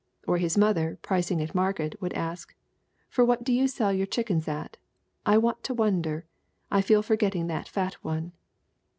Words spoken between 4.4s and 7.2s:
at? I want to wonder. I feel for